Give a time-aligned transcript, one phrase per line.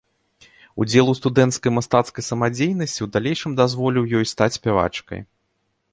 [0.83, 5.19] Удзел у студэнцкай мастацкай самадзейнасці ў далейшым дазволіў ёй стаць спявачкай.